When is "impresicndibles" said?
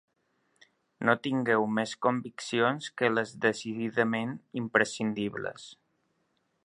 4.63-5.69